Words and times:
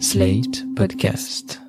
Slate 0.00 0.64
Podcast. 0.74 1.62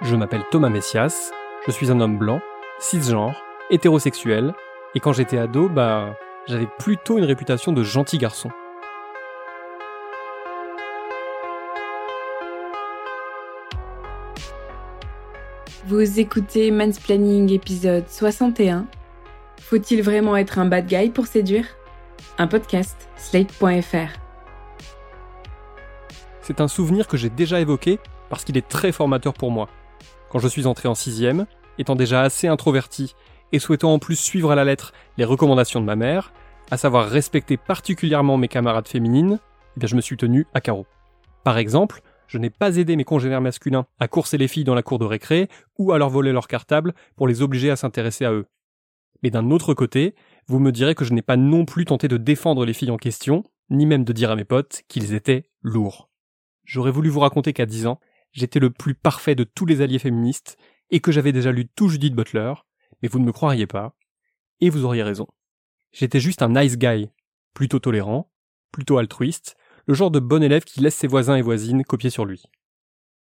Je 0.00 0.14
m'appelle 0.14 0.44
Thomas 0.50 0.68
Messias, 0.68 1.32
je 1.66 1.72
suis 1.72 1.90
un 1.90 2.00
homme 2.00 2.18
blanc, 2.18 2.40
cisgenre, 2.78 3.34
hétérosexuel, 3.70 4.54
et 4.94 5.00
quand 5.00 5.12
j'étais 5.12 5.38
ado, 5.38 5.68
bah, 5.68 6.16
j'avais 6.46 6.68
plutôt 6.78 7.18
une 7.18 7.24
réputation 7.24 7.72
de 7.72 7.82
gentil 7.82 8.18
garçon. 8.18 8.50
Vous 15.86 16.20
écoutez 16.20 16.70
Mansplaining 16.70 17.52
épisode 17.52 18.04
61. 18.08 18.86
Faut-il 19.72 20.02
vraiment 20.02 20.36
être 20.36 20.58
un 20.58 20.66
bad 20.66 20.86
guy 20.86 21.08
pour 21.08 21.26
séduire? 21.26 21.64
Un 22.36 22.46
podcast, 22.46 23.08
slate.fr. 23.16 24.20
C'est 26.42 26.60
un 26.60 26.68
souvenir 26.68 27.08
que 27.08 27.16
j'ai 27.16 27.30
déjà 27.30 27.58
évoqué 27.58 27.98
parce 28.28 28.44
qu'il 28.44 28.58
est 28.58 28.68
très 28.68 28.92
formateur 28.92 29.32
pour 29.32 29.50
moi. 29.50 29.70
Quand 30.28 30.40
je 30.40 30.48
suis 30.48 30.66
entré 30.66 30.90
en 30.90 30.94
sixième, 30.94 31.46
étant 31.78 31.96
déjà 31.96 32.20
assez 32.20 32.48
introverti 32.48 33.14
et 33.52 33.58
souhaitant 33.58 33.94
en 33.94 33.98
plus 33.98 34.16
suivre 34.16 34.50
à 34.50 34.56
la 34.56 34.64
lettre 34.64 34.92
les 35.16 35.24
recommandations 35.24 35.80
de 35.80 35.86
ma 35.86 35.96
mère, 35.96 36.34
à 36.70 36.76
savoir 36.76 37.08
respecter 37.08 37.56
particulièrement 37.56 38.36
mes 38.36 38.48
camarades 38.48 38.88
féminines, 38.88 39.38
eh 39.80 39.86
je 39.86 39.96
me 39.96 40.02
suis 40.02 40.18
tenu 40.18 40.46
à 40.52 40.60
carreau. 40.60 40.84
Par 41.44 41.56
exemple, 41.56 42.02
je 42.26 42.36
n'ai 42.36 42.50
pas 42.50 42.76
aidé 42.76 42.94
mes 42.94 43.04
congénères 43.04 43.40
masculins 43.40 43.86
à 44.00 44.06
courser 44.06 44.36
les 44.36 44.48
filles 44.48 44.64
dans 44.64 44.74
la 44.74 44.82
cour 44.82 44.98
de 44.98 45.06
récré 45.06 45.48
ou 45.78 45.92
à 45.92 45.98
leur 45.98 46.10
voler 46.10 46.32
leur 46.32 46.46
cartable 46.46 46.92
pour 47.16 47.26
les 47.26 47.40
obliger 47.40 47.70
à 47.70 47.76
s'intéresser 47.76 48.26
à 48.26 48.32
eux. 48.32 48.44
Mais 49.22 49.30
d'un 49.30 49.50
autre 49.50 49.74
côté, 49.74 50.14
vous 50.46 50.58
me 50.58 50.72
direz 50.72 50.94
que 50.94 51.04
je 51.04 51.12
n'ai 51.12 51.22
pas 51.22 51.36
non 51.36 51.64
plus 51.64 51.84
tenté 51.84 52.08
de 52.08 52.16
défendre 52.16 52.64
les 52.64 52.72
filles 52.72 52.90
en 52.90 52.96
question, 52.96 53.44
ni 53.70 53.86
même 53.86 54.04
de 54.04 54.12
dire 54.12 54.30
à 54.30 54.36
mes 54.36 54.44
potes 54.44 54.82
qu'ils 54.88 55.14
étaient 55.14 55.50
lourds. 55.62 56.10
J'aurais 56.64 56.90
voulu 56.90 57.08
vous 57.08 57.20
raconter 57.20 57.52
qu'à 57.52 57.66
10 57.66 57.86
ans, 57.86 58.00
j'étais 58.32 58.60
le 58.60 58.70
plus 58.70 58.94
parfait 58.94 59.34
de 59.34 59.44
tous 59.44 59.66
les 59.66 59.80
alliés 59.80 59.98
féministes 59.98 60.56
et 60.90 61.00
que 61.00 61.12
j'avais 61.12 61.32
déjà 61.32 61.52
lu 61.52 61.68
tout 61.68 61.88
Judith 61.88 62.14
Butler, 62.14 62.54
mais 63.00 63.08
vous 63.08 63.18
ne 63.18 63.24
me 63.24 63.32
croiriez 63.32 63.66
pas, 63.66 63.96
et 64.60 64.70
vous 64.70 64.84
auriez 64.84 65.02
raison. 65.02 65.26
J'étais 65.92 66.20
juste 66.20 66.42
un 66.42 66.50
nice 66.50 66.78
guy, 66.78 67.10
plutôt 67.54 67.78
tolérant, 67.78 68.30
plutôt 68.70 68.98
altruiste, 68.98 69.56
le 69.86 69.94
genre 69.94 70.10
de 70.10 70.20
bon 70.20 70.42
élève 70.42 70.64
qui 70.64 70.80
laisse 70.80 70.94
ses 70.94 71.06
voisins 71.06 71.36
et 71.36 71.42
voisines 71.42 71.84
copier 71.84 72.10
sur 72.10 72.24
lui. 72.24 72.44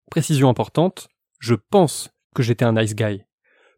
Précision 0.09 0.49
importante, 0.49 1.09
je 1.39 1.55
pense 1.55 2.09
que 2.33 2.43
j'étais 2.43 2.65
un 2.65 2.73
nice 2.73 2.95
guy. 2.95 3.23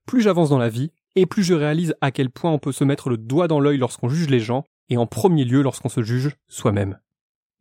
Plus 0.06 0.22
j'avance 0.22 0.50
dans 0.50 0.58
la 0.58 0.69
vie, 0.69 0.91
et 1.17 1.25
plus 1.25 1.43
je 1.43 1.55
réalise 1.55 1.95
à 1.99 2.11
quel 2.11 2.29
point 2.29 2.51
on 2.51 2.59
peut 2.59 2.71
se 2.71 2.83
mettre 2.83 3.09
le 3.09 3.17
doigt 3.17 3.47
dans 3.47 3.59
l'œil 3.59 3.79
lorsqu'on 3.79 4.07
juge 4.07 4.29
les 4.29 4.39
gens, 4.39 4.65
et 4.89 4.97
en 4.97 5.07
premier 5.07 5.45
lieu 5.45 5.63
lorsqu'on 5.63 5.89
se 5.89 6.03
juge 6.03 6.35
soi-même. 6.47 6.99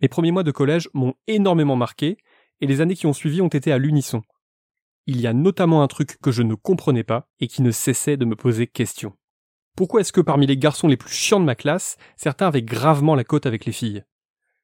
Mes 0.02 0.08
premiers 0.08 0.30
mois 0.30 0.42
de 0.42 0.50
collège 0.50 0.90
m'ont 0.92 1.14
énormément 1.26 1.74
marqué, 1.74 2.18
et 2.60 2.66
les 2.66 2.82
années 2.82 2.94
qui 2.94 3.06
ont 3.06 3.14
suivi 3.14 3.40
ont 3.40 3.48
été 3.48 3.72
à 3.72 3.78
l'unisson. 3.78 4.20
Il 5.06 5.22
y 5.22 5.26
a 5.26 5.32
notamment 5.32 5.82
un 5.82 5.86
truc 5.86 6.18
que 6.20 6.32
je 6.32 6.42
ne 6.42 6.54
comprenais 6.54 7.02
pas 7.02 7.30
et 7.40 7.46
qui 7.46 7.62
ne 7.62 7.70
cessait 7.70 8.18
de 8.18 8.26
me 8.26 8.36
poser 8.36 8.66
question. 8.66 9.14
Pourquoi 9.74 10.02
est-ce 10.02 10.12
que 10.12 10.20
parmi 10.20 10.46
les 10.46 10.58
garçons 10.58 10.86
les 10.86 10.98
plus 10.98 11.14
chiants 11.14 11.40
de 11.40 11.46
ma 11.46 11.54
classe, 11.54 11.96
certains 12.18 12.48
avaient 12.48 12.62
gravement 12.62 13.14
la 13.14 13.24
cote 13.24 13.46
avec 13.46 13.64
les 13.64 13.72
filles? 13.72 14.04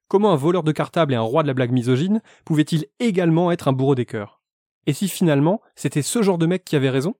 Comment 0.08 0.32
un 0.32 0.36
voleur 0.36 0.64
de 0.64 0.72
cartable 0.72 1.14
et 1.14 1.16
un 1.16 1.22
roi 1.22 1.42
de 1.42 1.48
la 1.48 1.54
blague 1.54 1.72
misogyne 1.72 2.20
pouvaient-ils 2.44 2.84
également 3.00 3.52
être 3.52 3.68
un 3.68 3.72
bourreau 3.72 3.94
des 3.94 4.04
cœurs? 4.04 4.42
Et 4.86 4.92
si 4.92 5.08
finalement, 5.08 5.62
c'était 5.76 6.02
ce 6.02 6.20
genre 6.20 6.36
de 6.36 6.44
mec 6.44 6.64
qui 6.64 6.76
avait 6.76 6.90
raison? 6.90 7.14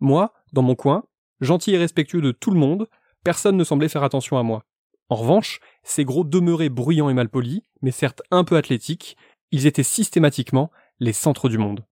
Moi, 0.00 0.32
dans 0.52 0.62
mon 0.62 0.74
coin, 0.74 1.04
gentil 1.40 1.74
et 1.74 1.78
respectueux 1.78 2.20
de 2.20 2.32
tout 2.32 2.50
le 2.50 2.58
monde, 2.58 2.88
personne 3.24 3.56
ne 3.56 3.64
semblait 3.64 3.88
faire 3.88 4.04
attention 4.04 4.38
à 4.38 4.42
moi. 4.42 4.64
En 5.08 5.16
revanche, 5.16 5.60
ces 5.82 6.04
gros 6.04 6.24
demeuraient 6.24 6.68
bruyants 6.68 7.08
et 7.08 7.14
malpolis, 7.14 7.62
mais 7.82 7.90
certes 7.90 8.22
un 8.30 8.44
peu 8.44 8.56
athlétiques, 8.56 9.16
ils 9.50 9.66
étaient 9.66 9.82
systématiquement 9.82 10.70
les 11.00 11.12
centres 11.12 11.48
du 11.48 11.58
monde. 11.58 11.84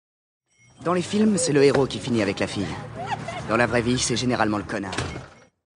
Dans 0.84 0.92
les 0.92 1.02
films, 1.02 1.38
c'est 1.38 1.52
le 1.52 1.64
héros 1.64 1.86
qui 1.86 1.98
finit 1.98 2.22
avec 2.22 2.38
la 2.38 2.46
fille. 2.46 2.66
Dans 3.48 3.56
la 3.56 3.66
vraie 3.66 3.82
vie, 3.82 3.98
c'est 3.98 4.16
généralement 4.16 4.58
le 4.58 4.64
connard. 4.64 4.96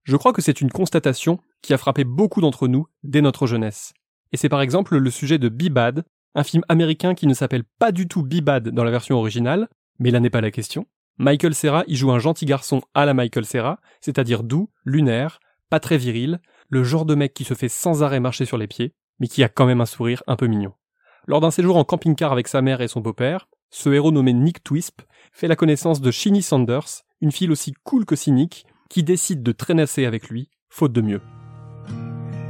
Je 0.05 0.17
crois 0.17 0.33
que 0.33 0.43
c'est 0.43 0.61
une 0.61 0.71
constatation 0.71 1.41
qui 1.63 1.73
a 1.73 1.79
frappé 1.79 2.05
beaucoup 2.05 2.41
d'entre 2.41 2.69
nous 2.69 2.87
dès 3.03 3.23
notre 3.23 3.47
jeunesse. 3.47 3.95
Et 4.33 4.37
c'est 4.37 4.49
par 4.49 4.61
exemple 4.61 4.97
le 4.97 5.11
sujet 5.11 5.39
de 5.39 5.49
Be 5.49 5.69
Bad, 5.69 6.05
un 6.35 6.45
film 6.45 6.63
américain 6.69 7.15
qui 7.15 7.27
ne 7.27 7.35
s'appelle 7.35 7.65
pas 7.79 7.93
du 7.93 8.09
tout 8.09 8.23
Be 8.23 8.41
Bad 8.41 8.69
dans 8.69 8.85
la 8.85 8.91
version 8.91 9.17
originale, 9.17 9.69
mais 9.99 10.11
là 10.11 10.21
n'est 10.21 10.31
pas 10.31 10.41
la 10.41 10.51
question. 10.51 10.87
Michael 11.21 11.55
Serra 11.55 11.85
y 11.87 11.97
joue 11.97 12.11
un 12.13 12.19
gentil 12.19 12.47
garçon 12.47 12.81
à 12.95 13.05
la 13.05 13.13
Michael 13.13 13.45
Serra, 13.45 13.79
c'est-à-dire 14.01 14.43
doux, 14.43 14.71
lunaire, 14.87 15.39
pas 15.69 15.79
très 15.79 15.99
viril, 15.99 16.41
le 16.71 16.83
genre 16.83 17.05
de 17.05 17.15
mec 17.15 17.35
qui 17.35 17.45
se 17.45 17.53
fait 17.53 17.69
sans 17.69 18.03
arrêt 18.03 18.21
marcher 18.21 18.47
sur 18.47 18.57
les 18.57 18.67
pieds, 18.67 18.95
mais 19.19 19.29
qui 19.29 19.45
a 19.45 19.51
quand 19.51 19.67
même 19.67 19.83
un 19.83 19.87
sourire 19.87 20.23
un 20.27 20.37
peu 20.37 20.47
mignon. 20.47 20.73
Lors 21.27 21.43
d'un 21.43 21.51
séjour 21.51 21.77
en 21.77 21.85
camping-car 21.85 22.33
avec 22.33 22.49
sa 22.49 22.63
mère 22.63 22.81
et 22.81 22.89
son 22.89 23.03
beau-père, 23.03 23.49
ce 23.69 23.91
héros 23.91 24.13
nommé 24.13 24.33
Nick 24.33 24.65
Twisp 24.65 25.03
fait 25.31 25.47
la 25.47 25.57
connaissance 25.57 26.01
de 26.01 26.11
Shinny 26.11 26.41
Sanders, 26.41 27.03
une 27.21 27.33
fille 27.33 27.51
aussi 27.51 27.75
cool 27.85 28.07
que 28.07 28.17
cynique, 28.17 28.65
qui 28.89 29.03
décide 29.03 29.43
de 29.43 29.53
traînasser 29.53 30.07
avec 30.07 30.31
lui, 30.31 30.49
faute 30.71 30.95
de 30.95 31.03
mieux. 31.03 31.21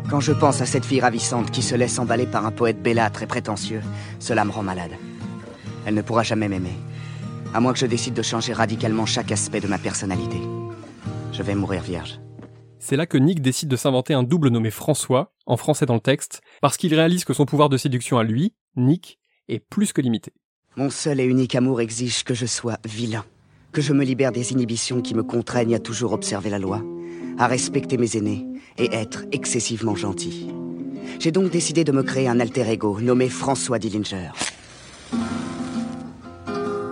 Quand 0.08 0.20
je 0.20 0.32
pense 0.32 0.60
à 0.60 0.66
cette 0.66 0.84
fille 0.84 1.00
ravissante 1.00 1.50
qui 1.50 1.62
se 1.62 1.74
laisse 1.74 1.98
emballer 1.98 2.26
par 2.26 2.46
un 2.46 2.52
poète 2.52 2.80
bellâtre 2.80 3.24
et 3.24 3.26
prétentieux, 3.26 3.82
cela 4.20 4.44
me 4.44 4.52
rend 4.52 4.62
malade. 4.62 4.92
Elle 5.86 5.94
ne 5.94 6.02
pourra 6.02 6.22
jamais 6.22 6.48
m'aimer, 6.48 6.78
à 7.52 7.60
moins 7.60 7.72
que 7.72 7.78
je 7.78 7.86
décide 7.86 8.14
de 8.14 8.22
changer 8.22 8.52
radicalement 8.52 9.06
chaque 9.06 9.32
aspect 9.32 9.60
de 9.60 9.66
ma 9.66 9.78
personnalité. 9.78 10.40
Je 11.32 11.42
vais 11.42 11.54
mourir 11.54 11.82
vierge. 11.82 12.20
C'est 12.78 12.96
là 12.96 13.06
que 13.06 13.18
Nick 13.18 13.42
décide 13.42 13.68
de 13.68 13.76
s'inventer 13.76 14.14
un 14.14 14.22
double 14.22 14.48
nommé 14.48 14.70
François, 14.70 15.32
en 15.46 15.56
français 15.56 15.86
dans 15.86 15.94
le 15.94 16.00
texte, 16.00 16.40
parce 16.62 16.76
qu'il 16.76 16.94
réalise 16.94 17.24
que 17.24 17.34
son 17.34 17.44
pouvoir 17.44 17.68
de 17.68 17.76
séduction 17.76 18.18
à 18.18 18.24
lui, 18.24 18.54
Nick, 18.76 19.18
est 19.48 19.58
plus 19.58 19.92
que 19.92 20.00
limité. 20.00 20.32
Mon 20.76 20.88
seul 20.88 21.20
et 21.20 21.24
unique 21.24 21.54
amour 21.54 21.80
exige 21.80 22.24
que 22.24 22.34
je 22.34 22.46
sois 22.46 22.78
vilain, 22.86 23.24
que 23.72 23.82
je 23.82 23.92
me 23.92 24.04
libère 24.04 24.32
des 24.32 24.52
inhibitions 24.52 25.02
qui 25.02 25.14
me 25.14 25.22
contraignent 25.22 25.74
à 25.74 25.80
toujours 25.80 26.12
observer 26.12 26.48
la 26.48 26.58
loi, 26.58 26.82
à 27.38 27.46
respecter 27.48 27.98
mes 27.98 28.16
aînés 28.16 28.46
et 28.78 28.94
être 28.94 29.24
excessivement 29.32 29.96
gentil. 29.96 30.48
J'ai 31.18 31.32
donc 31.32 31.50
décidé 31.50 31.84
de 31.84 31.92
me 31.92 32.02
créer 32.02 32.28
un 32.28 32.40
alter 32.40 32.68
ego 32.70 33.00
nommé 33.00 33.28
François 33.28 33.78
Dillinger. 33.78 34.30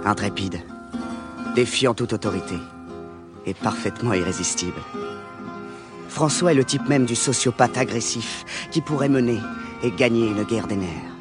Intrépide, 0.05 0.61
défiant 1.57 1.93
toute 1.93 2.13
autorité 2.13 2.55
et 3.47 3.53
parfaitement 3.53 4.13
irrésistible. 4.13 4.81
François 6.09 6.53
est 6.53 6.55
le 6.57 6.65
type 6.65 6.89
même 6.89 7.05
du 7.05 7.17
sociopathe 7.17 7.77
agressif 7.77 8.45
qui 8.71 8.81
pourrait 8.81 9.09
mener 9.09 9.39
et 9.83 9.91
gagner 9.91 10.29
une 10.29 10.45
guerre 10.45 10.69
des 10.69 10.77
nerfs. 10.77 11.17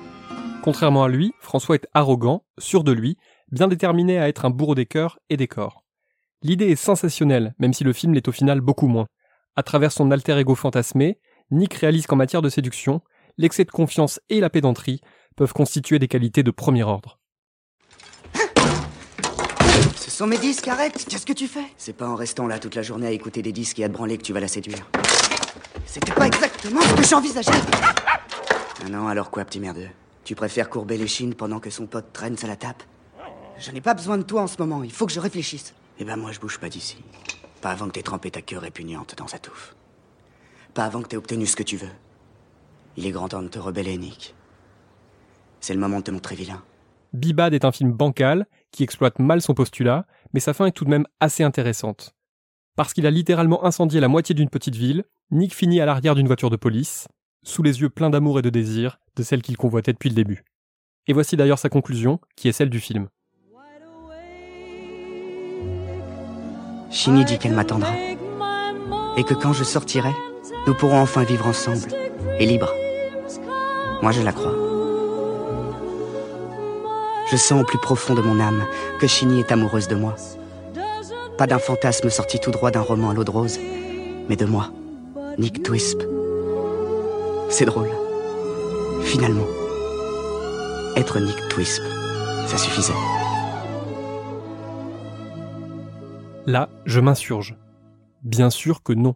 Contrairement 0.61 1.03
à 1.03 1.09
lui, 1.09 1.33
François 1.39 1.75
est 1.75 1.87
arrogant, 1.93 2.45
sûr 2.59 2.83
de 2.83 2.91
lui, 2.91 3.17
bien 3.51 3.67
déterminé 3.67 4.19
à 4.19 4.27
être 4.27 4.45
un 4.45 4.51
bourreau 4.51 4.75
des 4.75 4.85
cœurs 4.85 5.17
et 5.29 5.37
des 5.37 5.47
corps. 5.47 5.83
L'idée 6.43 6.69
est 6.69 6.75
sensationnelle, 6.75 7.55
même 7.57 7.73
si 7.73 7.83
le 7.83 7.93
film 7.93 8.13
l'est 8.13 8.27
au 8.27 8.31
final 8.31 8.61
beaucoup 8.61 8.87
moins. 8.87 9.07
À 9.55 9.63
travers 9.63 9.91
son 9.91 10.11
alter 10.11 10.37
ego 10.37 10.53
fantasmé, 10.53 11.19
Nick 11.49 11.73
réalise 11.73 12.05
qu'en 12.05 12.15
matière 12.15 12.43
de 12.43 12.49
séduction, 12.49 13.01
l'excès 13.37 13.65
de 13.65 13.71
confiance 13.71 14.19
et 14.29 14.39
la 14.39 14.51
pédanterie 14.51 15.01
peuvent 15.35 15.53
constituer 15.53 15.97
des 15.97 16.07
qualités 16.07 16.43
de 16.43 16.51
premier 16.51 16.83
ordre. 16.83 17.19
Sont 20.17 20.25
mes 20.25 20.39
disques, 20.39 20.67
arrête 20.67 21.05
Qu'est-ce 21.07 21.27
que 21.27 21.33
tu 21.33 21.47
fais? 21.47 21.65
C'est 21.77 21.93
pas 21.93 22.07
en 22.07 22.15
restant 22.15 22.47
là 22.47 22.57
toute 22.57 22.73
la 22.73 22.81
journée 22.81 23.05
à 23.05 23.11
écouter 23.11 23.43
des 23.43 23.51
disques 23.51 23.77
et 23.77 23.83
à 23.83 23.87
te 23.87 23.93
branler 23.93 24.17
que 24.17 24.23
tu 24.23 24.33
vas 24.33 24.39
la 24.39 24.47
séduire. 24.47 24.83
C'était 25.85 26.11
pas 26.11 26.25
exactement 26.25 26.81
ce 26.81 26.93
que 26.95 27.03
j'envisageais 27.03 27.51
Ah 28.83 28.89
non, 28.89 29.07
alors 29.09 29.29
quoi, 29.29 29.45
petit 29.45 29.59
merdeux? 29.59 29.89
Tu 30.23 30.33
préfères 30.33 30.71
courber 30.71 30.97
les 30.97 31.05
chines 31.05 31.35
pendant 31.35 31.59
que 31.59 31.69
son 31.69 31.85
pote 31.85 32.13
traîne, 32.13 32.35
ça 32.35 32.47
la 32.47 32.55
tape? 32.55 32.81
Je 33.59 33.69
n'ai 33.69 33.79
pas 33.79 33.93
besoin 33.93 34.17
de 34.17 34.23
toi 34.23 34.41
en 34.41 34.47
ce 34.47 34.57
moment, 34.57 34.81
il 34.81 34.91
faut 34.91 35.05
que 35.05 35.13
je 35.13 35.19
réfléchisse. 35.19 35.75
Eh 35.99 36.03
ben 36.03 36.15
moi, 36.15 36.31
je 36.31 36.39
bouge 36.39 36.57
pas 36.57 36.69
d'ici. 36.69 36.97
Pas 37.61 37.69
avant 37.69 37.85
que 37.85 37.91
t'aies 37.91 38.01
trempé 38.01 38.31
ta 38.31 38.41
queue 38.41 38.57
répugnante 38.57 39.13
dans 39.17 39.27
sa 39.27 39.37
touffe. 39.37 39.75
Pas 40.73 40.85
avant 40.85 41.03
que 41.03 41.09
t'aies 41.09 41.17
obtenu 41.17 41.45
ce 41.45 41.55
que 41.55 41.61
tu 41.61 41.77
veux. 41.77 41.93
Il 42.95 43.05
est 43.05 43.11
grand 43.11 43.29
temps 43.29 43.43
de 43.43 43.49
te 43.49 43.59
rebeller, 43.59 43.99
Nick. 43.99 44.33
C'est 45.61 45.75
le 45.75 45.79
moment 45.79 45.99
de 45.99 46.05
te 46.05 46.11
montrer 46.11 46.33
vilain. 46.33 46.63
Bibad 47.13 47.53
est 47.53 47.65
un 47.65 47.71
film 47.71 47.91
bancal 47.91 48.45
qui 48.71 48.83
exploite 48.83 49.19
mal 49.19 49.41
son 49.41 49.53
postulat, 49.53 50.05
mais 50.33 50.39
sa 50.39 50.53
fin 50.53 50.65
est 50.65 50.71
tout 50.71 50.85
de 50.85 50.89
même 50.89 51.07
assez 51.19 51.43
intéressante. 51.43 52.15
Parce 52.75 52.93
qu'il 52.93 53.07
a 53.07 53.11
littéralement 53.11 53.65
incendié 53.65 53.99
la 53.99 54.07
moitié 54.07 54.35
d'une 54.35 54.49
petite 54.49 54.75
ville, 54.75 55.03
Nick 55.31 55.53
finit 55.53 55.81
à 55.81 55.85
l'arrière 55.85 56.15
d'une 56.15 56.27
voiture 56.27 56.49
de 56.49 56.55
police, 56.55 57.07
sous 57.43 57.63
les 57.63 57.81
yeux 57.81 57.89
pleins 57.89 58.09
d'amour 58.09 58.39
et 58.39 58.41
de 58.41 58.49
désir 58.49 58.99
de 59.15 59.23
celle 59.23 59.41
qu'il 59.41 59.57
convoitait 59.57 59.93
depuis 59.93 60.09
le 60.09 60.15
début. 60.15 60.43
Et 61.07 61.13
voici 61.13 61.37
d'ailleurs 61.37 61.59
sa 61.59 61.69
conclusion, 61.69 62.19
qui 62.35 62.49
est 62.49 62.51
celle 62.51 62.69
du 62.69 62.79
film. 62.79 63.07
Chini 66.89 67.25
dit 67.25 67.37
qu'elle 67.37 67.53
m'attendra. 67.53 67.93
Et 69.17 69.23
que 69.23 69.33
quand 69.33 69.53
je 69.53 69.63
sortirai, 69.63 70.11
nous 70.67 70.75
pourrons 70.75 70.99
enfin 70.99 71.23
vivre 71.23 71.47
ensemble, 71.47 71.87
et 72.39 72.45
libres. 72.45 72.73
Moi, 74.01 74.11
je 74.11 74.21
la 74.21 74.31
crois. 74.31 74.76
Je 77.29 77.35
sens 77.35 77.61
au 77.61 77.65
plus 77.65 77.77
profond 77.77 78.13
de 78.13 78.21
mon 78.21 78.39
âme 78.39 78.65
que 78.99 79.07
Chini 79.07 79.41
est 79.41 79.51
amoureuse 79.51 79.89
de 79.89 79.95
moi. 79.95 80.15
Pas 81.37 81.45
d'un 81.45 81.59
fantasme 81.59 82.09
sorti 82.09 82.39
tout 82.39 82.51
droit 82.51 82.71
d'un 82.71 82.81
roman 82.81 83.09
à 83.09 83.13
l'eau 83.13 83.25
de 83.25 83.31
rose, 83.31 83.59
mais 84.29 84.37
de 84.37 84.45
moi, 84.45 84.71
Nick 85.37 85.61
Twisp. 85.61 86.01
C'est 87.49 87.65
drôle. 87.65 87.89
Finalement, 89.03 89.45
être 90.95 91.19
Nick 91.19 91.49
Twisp, 91.49 91.83
ça 92.47 92.57
suffisait. 92.57 92.93
Là, 96.45 96.69
je 96.85 97.01
m'insurge. 97.01 97.57
Bien 98.23 98.49
sûr 98.49 98.83
que 98.83 98.93
non. 98.93 99.15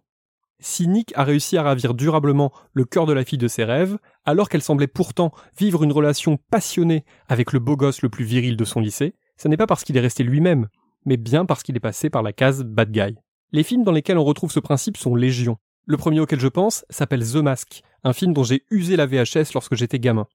Si 0.64 0.88
Nick 0.88 1.12
a 1.16 1.24
réussi 1.24 1.58
à 1.58 1.64
ravir 1.64 1.96
durablement 1.96 2.54
le 2.74 2.86
cœur 2.86 3.08
de 3.08 3.14
la 3.14 3.26
fille 3.26 3.40
de 3.40 3.48
ses 3.48 3.64
rêves, 3.64 3.98
alors 4.26 4.48
qu'elle 4.48 4.62
semblait 4.62 4.88
pourtant 4.88 5.32
vivre 5.58 5.84
une 5.84 5.92
relation 5.92 6.38
passionnée 6.52 7.04
avec 7.28 7.52
le 7.52 7.60
beau 7.60 7.76
gosse 7.76 8.04
le 8.04 8.10
plus 8.10 8.26
viril 8.26 8.56
de 8.56 8.64
son 8.64 8.80
lycée, 8.80 9.16
ce 9.38 9.48
n'est 9.48 9.58
pas 9.58 9.66
parce 9.66 9.84
qu'il 9.84 9.98
est 9.98 10.02
resté 10.02 10.24
lui-même, 10.24 10.68
mais 11.06 11.18
bien 11.18 11.46
parce 11.46 11.64
qu'il 11.64 11.76
est 11.76 11.82
passé 11.82 12.12
par 12.12 12.22
la 12.22 12.32
case 12.32 12.64
bad 12.64 12.92
guy. 12.92 13.16
Les 13.52 13.64
films 13.64 13.84
dans 13.84 13.92
lesquels 13.92 14.20
on 14.20 14.24
retrouve 14.24 14.52
ce 14.52 14.60
principe 14.60 14.98
sont 14.98 15.16
légion. 15.16 15.58
Le 15.88 15.98
premier 15.98 16.20
auquel 16.20 16.40
je 16.40 16.48
pense 16.48 16.86
s'appelle 16.92 17.28
The 17.28 17.38
Mask, 17.38 17.82
un 18.04 18.14
film 18.14 18.32
dont 18.32 18.44
j'ai 18.44 18.64
usé 18.70 18.96
la 18.96 19.08
VHS 19.08 19.54
lorsque 19.56 19.76
j'étais 19.76 20.00
gamin. 20.00 20.28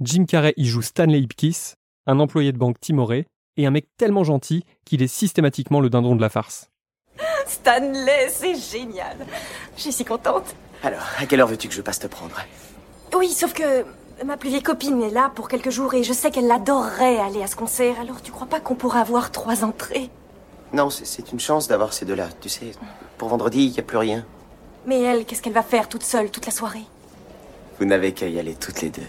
Jim 0.00 0.24
Carrey 0.24 0.54
y 0.56 0.64
joue 0.64 0.82
Stanley 0.82 1.20
Ipkiss, 1.20 1.76
un 2.06 2.18
employé 2.18 2.52
de 2.52 2.58
banque 2.58 2.80
timoré, 2.80 3.26
et 3.58 3.66
un 3.66 3.70
mec 3.70 3.88
tellement 3.96 4.24
gentil 4.24 4.64
qu'il 4.84 5.02
est 5.02 5.06
systématiquement 5.06 5.80
le 5.80 5.90
dindon 5.90 6.16
de 6.16 6.20
la 6.20 6.28
farce. 6.28 6.70
Stanley, 7.46 8.28
c'est 8.30 8.54
génial. 8.56 9.16
Je 9.76 9.82
suis 9.82 9.92
si 9.92 10.04
contente. 10.04 10.54
Alors, 10.82 11.02
à 11.18 11.26
quelle 11.26 11.40
heure 11.40 11.48
veux-tu 11.48 11.68
que 11.68 11.74
je 11.74 11.82
passe 11.82 11.98
te 11.98 12.06
prendre? 12.06 12.36
Oui, 13.14 13.30
sauf 13.30 13.52
que 13.52 13.84
ma 14.24 14.36
plus 14.36 14.48
vieille 14.50 14.62
copine 14.62 15.02
est 15.02 15.10
là 15.10 15.30
pour 15.34 15.48
quelques 15.48 15.70
jours 15.70 15.94
et 15.94 16.02
je 16.02 16.12
sais 16.12 16.30
qu'elle 16.30 16.50
adorerait 16.50 17.18
aller 17.18 17.42
à 17.42 17.46
ce 17.46 17.56
concert. 17.56 17.94
Alors 18.00 18.20
tu 18.22 18.32
crois 18.32 18.46
pas 18.46 18.60
qu'on 18.60 18.74
pourra 18.74 19.00
avoir 19.00 19.30
trois 19.30 19.64
entrées? 19.64 20.10
Non, 20.72 20.90
c'est- 20.90 21.32
une 21.32 21.40
chance 21.40 21.68
d'avoir 21.68 21.92
ces 21.92 22.04
deux-là. 22.04 22.28
Tu 22.40 22.48
sais, 22.48 22.72
pour 23.18 23.28
vendredi, 23.28 23.64
il 23.66 23.72
n'y 23.72 23.78
a 23.78 23.82
plus 23.82 23.96
rien. 23.98 24.24
Mais 24.84 25.00
elle, 25.02 25.24
qu'est-ce 25.24 25.40
qu'elle 25.42 25.52
va 25.52 25.62
faire 25.62 25.88
toute 25.88 26.02
seule 26.02 26.30
toute 26.30 26.46
la 26.46 26.52
soirée? 26.52 26.84
Vous 27.78 27.84
n'avez 27.86 28.12
qu'à 28.12 28.26
y 28.28 28.38
aller 28.38 28.54
toutes 28.54 28.80
les 28.82 28.90
deux. 28.90 29.02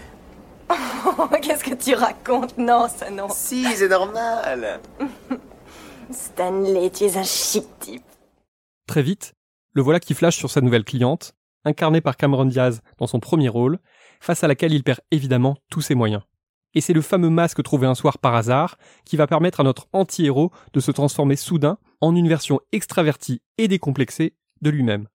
Qu'est-ce 1.42 1.64
que 1.64 1.74
tu 1.74 1.94
racontes? 1.94 2.56
Non, 2.58 2.86
ça 2.94 3.08
non. 3.10 3.28
Si, 3.30 3.64
c'est 3.74 3.88
normal. 3.88 4.80
Stanley, 6.10 6.90
tu 6.90 7.04
es 7.04 7.16
un 7.16 7.22
chic 7.22 7.66
type. 7.80 8.02
Très 8.88 9.02
vite, 9.02 9.34
le 9.74 9.82
voilà 9.82 10.00
qui 10.00 10.14
flash 10.14 10.38
sur 10.38 10.50
sa 10.50 10.62
nouvelle 10.62 10.82
cliente, 10.82 11.36
incarnée 11.66 12.00
par 12.00 12.16
Cameron 12.16 12.46
Diaz 12.46 12.80
dans 12.96 13.06
son 13.06 13.20
premier 13.20 13.50
rôle, 13.50 13.78
face 14.18 14.42
à 14.42 14.48
laquelle 14.48 14.72
il 14.72 14.82
perd 14.82 15.00
évidemment 15.10 15.58
tous 15.70 15.82
ses 15.82 15.94
moyens. 15.94 16.22
Et 16.72 16.80
c'est 16.80 16.94
le 16.94 17.02
fameux 17.02 17.28
masque 17.28 17.62
trouvé 17.62 17.86
un 17.86 17.94
soir 17.94 18.16
par 18.16 18.34
hasard 18.34 18.78
qui 19.04 19.18
va 19.18 19.26
permettre 19.26 19.60
à 19.60 19.62
notre 19.62 19.88
anti-héros 19.92 20.52
de 20.72 20.80
se 20.80 20.90
transformer 20.90 21.36
soudain 21.36 21.76
en 22.00 22.16
une 22.16 22.30
version 22.30 22.60
extravertie 22.72 23.42
et 23.58 23.68
décomplexée 23.68 24.36
de 24.62 24.70
lui-même. 24.70 25.06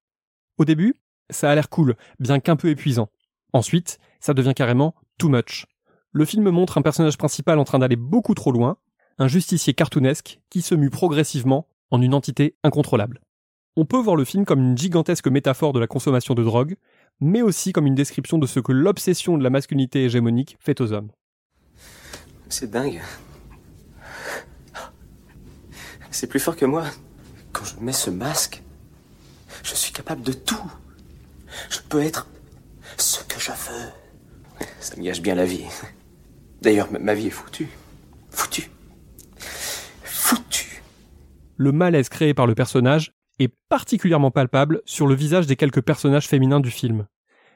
Au 0.59 0.65
début, 0.65 0.93
ça 1.31 1.49
a 1.49 1.55
l'air 1.55 1.69
cool, 1.69 1.95
bien 2.19 2.39
qu'un 2.39 2.55
peu 2.55 2.69
épuisant. 2.69 3.09
Ensuite, 3.53 3.97
ça 4.19 4.35
devient 4.35 4.53
carrément 4.55 4.93
too 5.17 5.29
much. 5.29 5.65
Le 6.11 6.25
film 6.25 6.47
montre 6.51 6.77
un 6.77 6.83
personnage 6.83 7.17
principal 7.17 7.57
en 7.57 7.63
train 7.63 7.79
d'aller 7.79 7.95
beaucoup 7.95 8.35
trop 8.35 8.51
loin, 8.51 8.77
un 9.17 9.27
justicier 9.27 9.73
cartoonesque 9.73 10.41
qui 10.51 10.61
se 10.61 10.75
mue 10.75 10.91
progressivement 10.91 11.67
en 11.89 12.03
une 12.03 12.13
entité 12.13 12.55
incontrôlable. 12.63 13.19
On 13.75 13.85
peut 13.85 13.97
voir 13.99 14.15
le 14.15 14.23
film 14.25 14.45
comme 14.45 14.59
une 14.59 14.77
gigantesque 14.77 15.27
métaphore 15.27 15.73
de 15.73 15.79
la 15.79 15.87
consommation 15.87 16.35
de 16.35 16.43
drogue, 16.43 16.75
mais 17.19 17.41
aussi 17.41 17.73
comme 17.73 17.87
une 17.87 17.95
description 17.95 18.37
de 18.37 18.45
ce 18.45 18.59
que 18.59 18.71
l'obsession 18.71 19.37
de 19.37 19.43
la 19.43 19.49
masculinité 19.49 20.03
hégémonique 20.03 20.57
fait 20.59 20.79
aux 20.79 20.91
hommes. 20.93 21.09
C'est 22.49 22.69
dingue. 22.69 23.01
C'est 26.11 26.27
plus 26.27 26.39
fort 26.39 26.55
que 26.55 26.65
moi. 26.65 26.85
Quand 27.51 27.65
je 27.65 27.79
mets 27.79 27.93
ce 27.93 28.11
masque, 28.11 28.61
je 29.63 29.73
suis 29.73 29.91
capable 29.91 30.21
de 30.21 30.33
tout. 30.33 30.71
Je 31.69 31.79
peux 31.89 32.01
être 32.01 32.27
ce 32.97 33.23
que 33.23 33.39
je 33.39 33.51
veux. 33.51 34.67
Ça 34.79 34.95
me 34.97 35.03
gâche 35.03 35.21
bien 35.21 35.33
la 35.35 35.45
vie. 35.45 35.65
D'ailleurs, 36.61 36.89
ma- 36.91 37.13
vie 37.15 37.27
est 37.27 37.31
foutue. 37.31 37.69
Foutue. 38.29 38.69
Foutue. 40.03 40.83
Le 41.57 41.71
malaise 41.71 42.09
créé 42.09 42.33
par 42.33 42.45
le 42.47 42.53
personnage 42.55 43.13
est 43.39 43.53
particulièrement 43.69 44.31
palpable 44.31 44.81
sur 44.85 45.07
le 45.07 45.15
visage 45.15 45.47
des 45.47 45.55
quelques 45.55 45.81
personnages 45.81 46.27
féminins 46.27 46.59
du 46.59 46.71
film. 46.71 47.07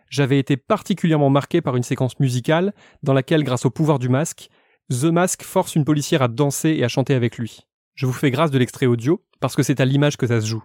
J'avais 0.10 0.40
été 0.40 0.58
particulièrement 0.58 1.30
marqué 1.30 1.62
par 1.62 1.76
une 1.76 1.84
séquence 1.84 2.20
musicale 2.20 2.74
dans 3.04 3.14
laquelle, 3.14 3.44
grâce 3.44 3.66
au 3.66 3.70
pouvoir 3.70 4.00
du 4.00 4.10
masque, 4.10 4.50
The 4.90 5.06
Mask 5.06 5.44
force 5.44 5.76
une 5.76 5.84
policière 5.86 6.22
à 6.22 6.28
danser 6.30 6.70
et 6.70 6.84
à 6.84 6.88
chanter 6.88 7.14
avec 7.14 7.38
lui. 7.38 7.68
Je 7.96 8.06
vous 8.06 8.14
fais 8.14 8.32
grâce 8.32 8.52
de 8.52 8.58
l'extrait 8.58 8.86
audio 8.86 9.24
parce 9.40 9.56
que 9.56 9.64
c'est 9.64 9.82
à 9.82 9.86
l'image 9.86 10.18
que 10.18 10.28
ça 10.28 10.40
se 10.40 10.46
joue. 10.46 10.64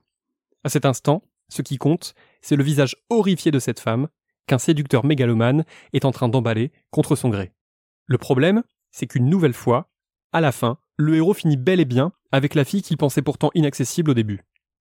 À 0.64 0.68
cet 0.68 0.86
instant, 0.86 1.24
ce 1.48 1.62
qui 1.62 1.76
compte, 1.76 2.14
c'est 2.40 2.56
le 2.56 2.62
visage 2.62 2.96
horrifié 3.10 3.50
de 3.50 3.58
cette 3.58 3.80
femme 3.80 4.08
qu'un 4.46 4.58
séducteur 4.58 5.04
mégalomane 5.04 5.64
est 5.92 6.04
en 6.04 6.12
train 6.12 6.28
d'emballer 6.28 6.72
contre 6.90 7.16
son 7.16 7.30
gré. 7.30 7.52
Le 8.06 8.18
problème, 8.18 8.62
c'est 8.90 9.06
qu'une 9.06 9.28
nouvelle 9.28 9.54
fois, 9.54 9.90
à 10.32 10.40
la 10.40 10.52
fin, 10.52 10.78
le 10.96 11.16
héros 11.16 11.34
finit 11.34 11.56
bel 11.56 11.80
et 11.80 11.84
bien 11.84 12.12
avec 12.30 12.54
la 12.54 12.64
fille 12.64 12.82
qu'il 12.82 12.96
pensait 12.96 13.22
pourtant 13.22 13.50
inaccessible 13.54 14.10
au 14.10 14.14
début. 14.14 14.42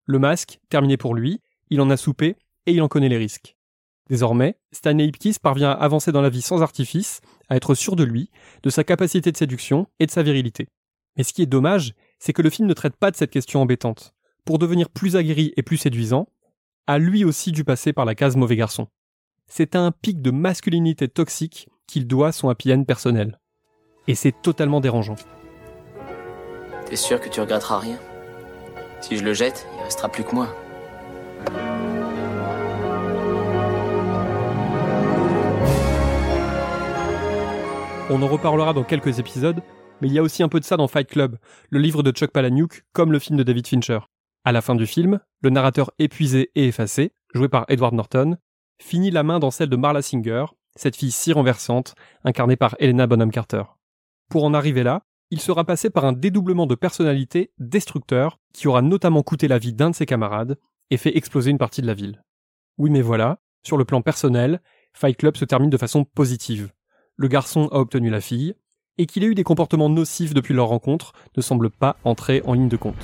Le 0.07 0.19
masque, 0.19 0.59
terminé 0.69 0.95
pour 0.95 1.13
lui, 1.13 1.41
il 1.69 1.81
en 1.81 1.89
a 1.89 1.97
soupé 1.97 2.37
et 2.65 2.71
il 2.71 2.81
en 2.81 2.87
connaît 2.87 3.09
les 3.09 3.17
risques. 3.17 3.57
Désormais, 4.09 4.57
Stanley 4.71 5.07
Ipkiss 5.07 5.37
parvient 5.37 5.71
à 5.71 5.73
avancer 5.73 6.13
dans 6.13 6.21
la 6.21 6.29
vie 6.29 6.41
sans 6.41 6.61
artifice, 6.61 7.19
à 7.49 7.57
être 7.57 7.75
sûr 7.75 7.97
de 7.97 8.05
lui, 8.05 8.29
de 8.63 8.69
sa 8.69 8.85
capacité 8.85 9.33
de 9.33 9.37
séduction 9.37 9.85
et 9.99 10.05
de 10.05 10.11
sa 10.11 10.23
virilité. 10.23 10.69
Mais 11.17 11.23
ce 11.23 11.33
qui 11.33 11.41
est 11.41 11.45
dommage, 11.47 11.93
c'est 12.19 12.31
que 12.31 12.41
le 12.41 12.49
film 12.49 12.69
ne 12.69 12.73
traite 12.73 12.95
pas 12.95 13.11
de 13.11 13.17
cette 13.17 13.31
question 13.31 13.61
embêtante. 13.61 14.13
Pour 14.45 14.59
devenir 14.59 14.89
plus 14.89 15.17
aguerri 15.17 15.51
et 15.57 15.61
plus 15.61 15.75
séduisant, 15.75 16.29
a 16.87 16.99
lui 16.99 17.25
aussi 17.25 17.51
dû 17.51 17.65
passer 17.65 17.91
par 17.91 18.05
la 18.05 18.15
case 18.15 18.37
mauvais 18.37 18.55
garçon. 18.55 18.87
C'est 19.47 19.75
à 19.75 19.81
un 19.81 19.91
pic 19.91 20.21
de 20.21 20.31
masculinité 20.31 21.09
toxique 21.09 21.67
qu'il 21.85 22.07
doit 22.07 22.31
son 22.31 22.47
happy 22.47 22.71
end 22.71 22.85
personnel. 22.85 23.41
Et 24.07 24.15
c'est 24.15 24.41
totalement 24.41 24.79
dérangeant. 24.79 25.15
T'es 26.85 26.95
sûr 26.95 27.19
que 27.19 27.27
tu 27.27 27.41
regretteras 27.41 27.79
rien? 27.79 27.99
Si 29.01 29.17
je 29.17 29.23
le 29.23 29.33
jette, 29.33 29.67
il 29.77 29.83
restera 29.83 30.09
plus 30.09 30.23
que 30.23 30.33
moi. 30.33 30.47
On 38.09 38.21
en 38.21 38.27
reparlera 38.27 38.73
dans 38.73 38.83
quelques 38.83 39.19
épisodes, 39.19 39.61
mais 40.01 40.07
il 40.07 40.13
y 40.13 40.19
a 40.19 40.23
aussi 40.23 40.41
un 40.41 40.47
peu 40.47 40.59
de 40.59 40.65
ça 40.65 40.77
dans 40.77 40.87
Fight 40.87 41.09
Club, 41.09 41.37
le 41.69 41.79
livre 41.79 42.03
de 42.03 42.11
Chuck 42.11 42.31
Palahniuk, 42.31 42.83
comme 42.93 43.11
le 43.11 43.19
film 43.19 43.37
de 43.37 43.43
David 43.43 43.67
Fincher. 43.67 43.99
À 44.45 44.51
la 44.51 44.61
fin 44.61 44.75
du 44.75 44.87
film, 44.87 45.19
le 45.41 45.49
narrateur 45.49 45.91
épuisé 45.99 46.51
et 46.55 46.67
effacé, 46.67 47.11
joué 47.33 47.49
par 47.49 47.65
Edward 47.67 47.93
Norton, 47.93 48.37
finit 48.81 49.11
la 49.11 49.23
main 49.23 49.39
dans 49.39 49.51
celle 49.51 49.69
de 49.69 49.75
Marla 49.75 50.01
Singer, 50.01 50.45
cette 50.75 50.95
fille 50.95 51.11
si 51.11 51.33
renversante, 51.33 51.95
incarnée 52.23 52.55
par 52.55 52.75
Helena 52.79 53.07
Bonham 53.07 53.31
Carter. 53.31 53.63
Pour 54.29 54.45
en 54.45 54.53
arriver 54.53 54.83
là, 54.83 55.03
il 55.29 55.41
sera 55.41 55.65
passé 55.65 55.89
par 55.89 56.05
un 56.05 56.13
dédoublement 56.13 56.67
de 56.67 56.75
personnalité 56.75 57.51
destructeur 57.59 58.39
qui 58.53 58.67
aura 58.67 58.81
notamment 58.81 59.23
coûté 59.23 59.47
la 59.47 59.59
vie 59.59 59.73
d'un 59.73 59.89
de 59.89 59.95
ses 59.95 60.05
camarades 60.05 60.57
et 60.89 60.97
fait 60.97 61.17
exploser 61.17 61.51
une 61.51 61.57
partie 61.57 61.81
de 61.81 61.87
la 61.87 61.93
ville. 61.93 62.23
Oui 62.77 62.89
mais 62.89 63.01
voilà, 63.01 63.39
sur 63.63 63.77
le 63.77 63.85
plan 63.85 64.01
personnel, 64.01 64.61
Fight 64.93 65.17
Club 65.17 65.35
se 65.35 65.45
termine 65.45 65.69
de 65.69 65.77
façon 65.77 66.05
positive. 66.05 66.71
Le 67.15 67.27
garçon 67.27 67.67
a 67.71 67.79
obtenu 67.79 68.09
la 68.09 68.21
fille, 68.21 68.55
et 68.97 69.05
qu'il 69.05 69.23
ait 69.23 69.27
eu 69.27 69.35
des 69.35 69.43
comportements 69.43 69.89
nocifs 69.89 70.33
depuis 70.33 70.53
leur 70.53 70.67
rencontre 70.67 71.13
ne 71.35 71.41
semble 71.41 71.69
pas 71.69 71.97
entrer 72.03 72.41
en 72.45 72.53
ligne 72.53 72.69
de 72.69 72.77
compte. 72.77 72.95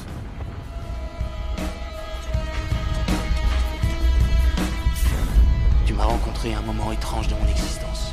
Tu 5.85 5.93
m'as 5.93 6.05
rencontré 6.05 6.53
à 6.53 6.59
un 6.59 6.63
moment 6.63 6.91
étrange 6.91 7.27
de 7.27 7.35
mon 7.35 7.47
existence. 7.47 8.11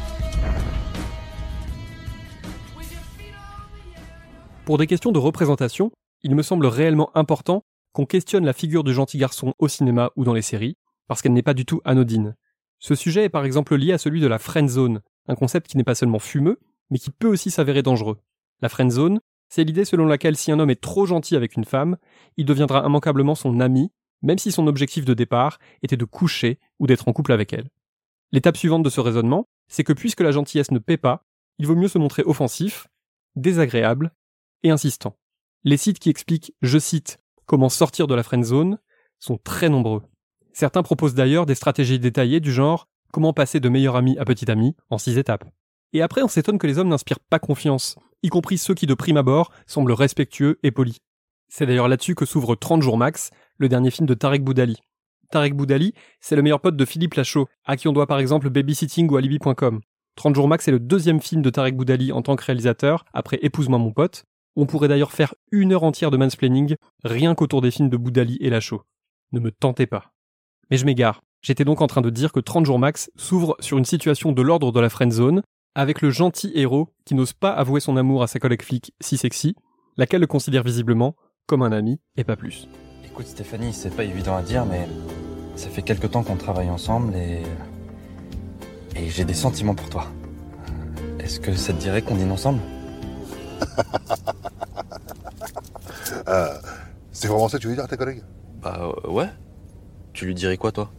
Pour 4.71 4.79
des 4.79 4.87
questions 4.87 5.11
de 5.11 5.19
représentation, 5.19 5.91
il 6.23 6.37
me 6.37 6.43
semble 6.43 6.67
réellement 6.67 7.11
important 7.17 7.65
qu'on 7.93 8.07
questionne 8.07 8.47
la 8.47 8.53
figure 8.53 8.85
du 8.85 8.95
gentil 8.95 9.19
garçon 9.19 9.53
au 9.59 9.67
cinéma 9.67 10.13
ou 10.15 10.23
dans 10.23 10.33
les 10.33 10.43
séries, 10.43 10.77
parce 11.09 11.23
qu'elle 11.23 11.33
n'est 11.33 11.43
pas 11.43 11.55
du 11.55 11.67
tout 11.67 11.81
anodine. 11.85 12.37
Ce 12.79 12.95
sujet 12.95 13.25
est 13.25 13.31
par 13.31 13.45
exemple 13.45 13.75
lié 13.75 13.93
à 13.93 13.99
celui 13.99 14.21
de 14.21 14.29
la 14.29 14.39
friend 14.39 14.69
zone, 14.69 15.01
un 15.27 15.35
concept 15.35 15.67
qui 15.67 15.77
n'est 15.77 15.83
pas 15.83 15.97
seulement 15.97 16.21
fumeux, 16.21 16.61
mais 16.89 17.01
qui 17.01 17.11
peut 17.11 17.27
aussi 17.27 17.51
s'avérer 17.51 17.83
dangereux. 17.83 18.21
La 18.63 18.69
friend 18.69 18.93
zone, 18.93 19.19
c'est 19.49 19.65
l'idée 19.65 19.85
selon 19.85 20.07
laquelle 20.07 20.37
si 20.37 20.53
un 20.53 20.61
homme 20.61 20.71
est 20.71 20.81
trop 20.81 21.05
gentil 21.05 21.35
avec 21.35 21.57
une 21.57 21.65
femme, 21.65 21.97
il 22.37 22.45
deviendra 22.45 22.87
immanquablement 22.87 23.35
son 23.35 23.59
ami, 23.59 23.91
même 24.23 24.39
si 24.39 24.53
son 24.53 24.69
objectif 24.69 25.05
de 25.05 25.15
départ 25.15 25.59
était 25.83 25.97
de 25.97 26.05
coucher 26.05 26.61
ou 26.79 26.87
d'être 26.87 27.09
en 27.09 27.13
couple 27.13 27.33
avec 27.33 27.53
elle. 27.53 27.71
L'étape 28.31 28.57
suivante 28.57 28.85
de 28.85 28.91
ce 28.91 29.01
raisonnement, 29.01 29.49
c'est 29.67 29.83
que 29.83 29.93
puisque 29.93 30.21
la 30.21 30.31
gentillesse 30.31 30.71
ne 30.71 30.79
paie 30.79 30.97
pas, 30.97 31.25
il 31.59 31.67
vaut 31.67 31.75
mieux 31.75 31.89
se 31.89 31.99
montrer 31.99 32.23
offensif, 32.25 32.87
désagréable 33.35 34.13
et 34.63 34.71
insistant. 34.71 35.17
Les 35.65 35.77
sites 35.77 35.99
qui 35.99 36.11
expliquent, 36.11 36.55
je 36.63 36.79
cite, 36.79 37.19
comment 37.47 37.69
sortir 37.69 38.07
de 38.07 38.15
la 38.15 38.23
friend 38.23 38.45
zone 38.45 38.79
sont 39.19 39.37
très 39.37 39.69
nombreux. 39.69 40.03
Certains 40.53 40.83
proposent 40.83 41.15
d'ailleurs 41.15 41.47
des 41.47 41.55
stratégies 41.55 41.99
détaillées 41.99 42.41
du 42.41 42.53
genre 42.53 42.89
comment 43.13 43.33
passer 43.33 43.61
de 43.61 43.69
meilleur 43.69 43.97
ami 43.97 44.17
à 44.19 44.25
petit 44.25 44.51
ami 44.51 44.75
en 44.89 44.99
six 44.99 45.19
étapes. 45.19 45.45
Et 45.93 46.03
après, 46.03 46.23
on 46.23 46.29
s'étonne 46.29 46.59
que 46.59 46.67
les 46.67 46.79
hommes 46.79 46.89
n'inspirent 46.89 47.21
pas 47.21 47.39
confiance, 47.39 47.97
y 48.23 48.29
compris 48.29 48.59
ceux 48.59 48.75
qui 48.75 48.87
de 48.87 48.95
prime 48.95 49.17
abord 49.17 49.51
semblent 49.67 49.93
respectueux 49.93 50.59
et 50.63 50.71
polis. 50.71 50.99
C'est 51.49 51.67
d'ailleurs 51.67 51.89
là-dessus 51.89 52.15
que 52.15 52.25
s'ouvre 52.25 52.55
30 52.55 52.83
jours 52.83 52.97
max, 52.97 53.31
le 53.59 53.69
dernier 53.69 53.91
film 53.91 54.07
de 54.07 54.15
Tarek 54.15 54.45
Boudali. 54.45 54.77
Tarek 55.31 55.55
Boudali, 55.55 55.95
c'est 56.21 56.37
le 56.37 56.43
meilleur 56.43 56.61
pote 56.61 56.77
de 56.77 56.85
Philippe 56.85 57.15
Lachaud, 57.15 57.49
à 57.65 57.77
qui 57.77 57.89
on 57.89 57.93
doit 57.93 58.07
par 58.07 58.19
exemple 58.19 58.51
Babysitting 58.51 59.11
ou 59.11 59.17
Alibi.com. 59.17 59.81
30 60.17 60.35
jours 60.35 60.49
max 60.49 60.69
est 60.69 60.73
le 60.73 60.81
deuxième 60.81 61.21
film 61.21 61.43
de 61.43 61.51
Tarek 61.51 61.77
Boudali 61.77 62.13
en 62.13 62.23
tant 62.23 62.37
que 62.37 62.45
réalisateur, 62.45 63.05
après 63.13 63.39
Épouse-moi 63.43 63.79
mon 63.79 63.93
pote. 63.93 64.25
On 64.57 64.67
pourrait 64.67 64.89
d'ailleurs 64.89 65.13
faire 65.13 65.35
une 65.53 65.73
heure 65.73 65.85
entière 65.85 66.11
de 66.11 66.17
mansplaining, 66.17 66.77
rien 67.05 67.35
qu'autour 67.35 67.61
des 67.61 67.71
films 67.71 67.89
de 67.89 67.97
Boudali 67.97 68.37
et 68.41 68.51
Lachaud. 68.51 68.83
Ne 69.33 69.41
me 69.41 69.53
tentez 69.53 69.87
pas. 69.87 70.13
Mais 70.71 70.77
je 70.77 70.85
m'égare. 70.85 71.23
J'étais 71.43 71.65
donc 71.65 71.81
en 71.81 71.87
train 71.87 72.01
de 72.01 72.11
dire 72.11 72.33
que 72.33 72.41
30 72.41 72.67
jours 72.67 72.79
max 72.79 73.11
s'ouvre 73.17 73.57
sur 73.61 73.79
une 73.79 73.85
situation 73.85 74.33
de 74.33 74.43
l'ordre 74.43 74.73
de 74.73 74.81
la 74.81 74.91
friend 74.91 75.13
zone, 75.13 75.43
avec 75.75 76.03
le 76.03 76.11
gentil 76.11 76.53
héros 76.55 76.89
qui 77.05 77.15
n'ose 77.15 77.33
pas 77.33 77.51
avouer 77.51 77.81
son 77.81 77.97
amour 77.97 78.23
à 78.23 78.27
sa 78.27 78.39
collègue 78.39 78.63
flic 78.63 78.93
si 79.01 79.17
sexy, 79.17 79.55
laquelle 79.97 80.21
le 80.21 80.27
considère 80.27 80.63
visiblement 80.63 81.17
comme 81.47 81.63
un 81.63 81.73
ami 81.73 82.01
et 82.17 82.25
pas 82.25 82.37
plus. 82.37 82.69
Écoute 83.05 83.27
Stéphanie, 83.27 83.73
c'est 83.73 83.95
pas 83.95 84.05
évident 84.05 84.37
à 84.37 84.43
dire, 84.43 84.67
mais 84.67 84.87
ça 85.57 85.69
fait 85.69 85.83
quelque 85.83 86.07
temps 86.07 86.23
qu'on 86.23 86.37
travaille 86.37 86.71
ensemble 86.71 87.15
et. 87.15 87.43
Et 88.97 89.09
j'ai 89.09 89.25
des 89.25 89.35
sentiments 89.35 89.75
pour 89.75 89.89
toi. 89.89 90.09
Est-ce 91.21 91.39
que 91.39 91.55
ça 91.55 91.73
te 91.73 91.81
dirait 91.81 92.03
qu'on 92.03 92.17
dîne 92.17 92.33
ensemble? 92.33 92.61
Euh, 96.31 96.55
c'est 97.11 97.27
vraiment 97.27 97.49
ça 97.49 97.57
que 97.59 97.63
tu 97.63 97.69
veux 97.69 97.75
dire 97.75 97.85
à 97.85 97.89
ta 97.89 97.97
collègue? 97.97 98.23
Bah 98.63 98.93
euh, 99.05 99.11
ouais. 99.11 99.29
Tu 100.13 100.27
lui 100.27 100.35
dirais 100.35 100.57
quoi 100.57 100.71
toi? 100.71 100.91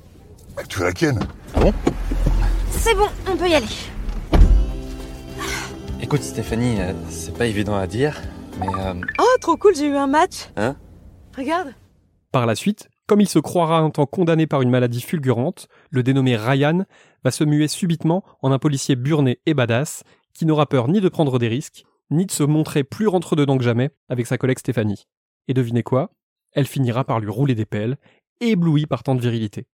Bah, 0.58 0.64
Tu 0.68 0.80
veux 0.80 0.86
la 0.86 0.92
ken 0.92 1.20
C'est 2.70 2.94
bon, 2.96 3.08
on 3.30 3.38
peut 3.38 3.48
y 3.48 3.56
aller. 3.56 3.66
Écoute 6.02 6.22
Stéphanie, 6.24 6.82
euh, 6.82 6.92
c'est 7.10 7.38
pas 7.38 7.46
évident 7.46 7.76
à 7.78 7.88
dire, 7.88 8.22
mais 8.60 8.68
euh, 8.68 8.94
Oh, 9.20 9.38
trop 9.40 9.56
cool, 9.56 9.74
j'ai 9.74 9.88
eu 9.88 9.96
un 9.96 10.08
match. 10.08 10.50
Hein? 10.58 10.76
Regarde. 11.38 11.74
Par 12.34 12.46
la 12.46 12.56
suite, 12.56 12.90
comme 13.08 13.22
il 13.22 13.30
se 13.30 13.40
croira 13.40 13.80
un 13.80 13.90
temps 13.90 14.06
condamné 14.06 14.48
par 14.48 14.62
une 14.62 14.70
maladie 14.70 15.02
fulgurante, 15.02 15.68
le 15.92 16.04
dénommé 16.04 16.36
Ryan 16.36 16.84
va 17.24 17.32
se 17.32 17.46
muer 17.46 17.70
subitement 17.70 18.24
en 18.42 18.52
un 18.52 18.60
policier 18.60 18.98
burné 18.98 19.40
et 19.46 19.54
badass 19.54 20.04
qui 20.34 20.46
n'aura 20.46 20.66
peur 20.66 20.90
ni 20.90 21.00
de 21.00 21.08
prendre 21.10 21.40
des 21.40 21.48
risques, 21.48 21.86
ni 22.10 22.26
de 22.26 22.32
se 22.32 22.44
montrer 22.44 22.84
plus 22.84 23.08
rentre-dedans 23.08 23.58
que 23.58 23.64
jamais 23.64 23.92
avec 24.10 24.28
sa 24.28 24.38
collègue 24.38 24.60
Stéphanie. 24.60 25.08
Et 25.52 25.54
devinez 25.54 25.84
quoi? 25.84 26.12
Elle 26.54 26.66
finira 26.66 27.04
par 27.04 27.20
lui 27.20 27.30
rouler 27.30 27.56
des 27.56 27.66
pelles, 27.66 27.98
éblouie 28.40 28.86
par 28.86 29.04
tant 29.04 29.16
de 29.16 29.20
virilité. 29.20 29.68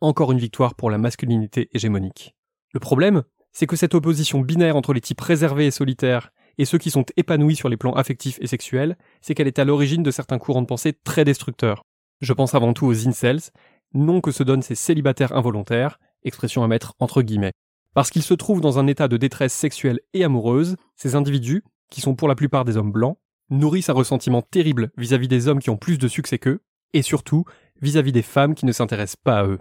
Encore 0.00 0.32
une 0.32 0.40
victoire 0.40 0.74
pour 0.74 0.90
la 0.90 0.98
masculinité 0.98 1.68
hégémonique. 1.72 2.34
Le 2.74 2.80
problème, 2.80 3.22
c'est 3.52 3.68
que 3.68 3.76
cette 3.76 3.94
opposition 3.94 4.40
binaire 4.40 4.74
entre 4.74 4.92
les 4.92 5.00
types 5.00 5.20
réservés 5.20 5.66
et 5.66 5.70
solitaires 5.70 6.32
et 6.58 6.64
ceux 6.64 6.78
qui 6.78 6.90
sont 6.90 7.04
épanouis 7.16 7.54
sur 7.54 7.68
les 7.68 7.76
plans 7.76 7.92
affectifs 7.92 8.38
et 8.40 8.48
sexuels, 8.48 8.98
c'est 9.20 9.36
qu'elle 9.36 9.46
est 9.46 9.60
à 9.60 9.64
l'origine 9.64 10.02
de 10.02 10.10
certains 10.10 10.40
courants 10.40 10.62
de 10.62 10.66
pensée 10.66 10.94
très 11.04 11.24
destructeurs. 11.24 11.84
Je 12.20 12.32
pense 12.32 12.56
avant 12.56 12.72
tout 12.72 12.86
aux 12.86 13.06
incels, 13.06 13.52
nom 13.94 14.20
que 14.20 14.32
se 14.32 14.42
donnent 14.42 14.62
ces 14.62 14.74
célibataires 14.74 15.36
involontaires, 15.36 16.00
expression 16.24 16.64
à 16.64 16.66
mettre 16.66 16.94
entre 16.98 17.22
guillemets. 17.22 17.52
Parce 17.94 18.10
qu'ils 18.10 18.24
se 18.24 18.34
trouvent 18.34 18.60
dans 18.60 18.80
un 18.80 18.88
état 18.88 19.06
de 19.06 19.16
détresse 19.16 19.54
sexuelle 19.54 20.00
et 20.12 20.24
amoureuse, 20.24 20.74
ces 20.96 21.14
individus, 21.14 21.62
qui 21.88 22.00
sont 22.00 22.16
pour 22.16 22.26
la 22.26 22.34
plupart 22.34 22.64
des 22.64 22.76
hommes 22.76 22.90
blancs, 22.90 23.16
nourrissent 23.50 23.90
un 23.90 23.94
ressentiment 23.94 24.42
terrible 24.42 24.90
vis-à-vis 24.96 25.28
des 25.28 25.48
hommes 25.48 25.60
qui 25.60 25.70
ont 25.70 25.76
plus 25.76 25.98
de 25.98 26.08
succès 26.08 26.38
qu'eux, 26.38 26.60
et 26.92 27.02
surtout 27.02 27.44
vis-à-vis 27.82 28.12
des 28.12 28.22
femmes 28.22 28.54
qui 28.54 28.66
ne 28.66 28.72
s'intéressent 28.72 29.20
pas 29.22 29.40
à 29.40 29.46
eux. 29.46 29.58